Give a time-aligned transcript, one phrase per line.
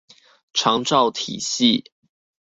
[0.51, 1.91] 長照體系